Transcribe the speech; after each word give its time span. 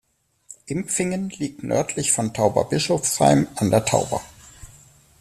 Impfingen 0.65 1.29
liegt 1.29 1.61
nördlich 1.61 2.11
von 2.11 2.33
Tauberbischofsheim 2.33 3.47
an 3.57 3.69
der 3.69 3.85
Tauber. 3.85 4.21